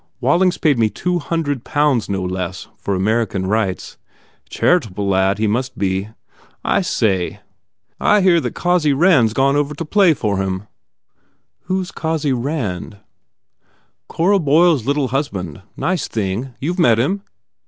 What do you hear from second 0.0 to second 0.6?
Waiting s